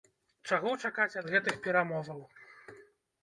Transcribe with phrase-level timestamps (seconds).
[0.49, 2.21] Чаго чакаць ад гэтых перамоваў?